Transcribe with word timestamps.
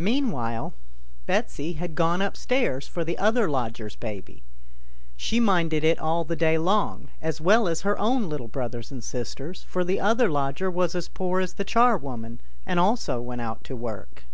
Meanwhile 0.00 0.74
Betsy 1.26 1.74
had 1.74 1.94
gone 1.94 2.20
upstairs 2.20 2.88
for 2.88 3.04
the 3.04 3.16
other 3.16 3.48
lodger's 3.48 3.94
baby. 3.94 4.42
She 5.16 5.38
minded 5.38 5.84
it 5.84 6.00
all 6.00 6.24
the 6.24 6.34
day 6.34 6.58
long, 6.58 7.10
as 7.22 7.40
well 7.40 7.68
as 7.68 7.82
her 7.82 7.96
own 7.96 8.28
little 8.28 8.48
brothers 8.48 8.90
and 8.90 9.04
sisters, 9.04 9.62
for 9.62 9.84
the 9.84 10.00
other 10.00 10.28
lodger 10.28 10.68
was 10.68 10.96
as 10.96 11.06
poor 11.06 11.40
as 11.40 11.54
the 11.54 11.64
charwoman, 11.64 12.40
and 12.66 12.80
also 12.80 13.20
went 13.20 13.40
out 13.40 13.62
to 13.62 13.76
work. 13.76 14.24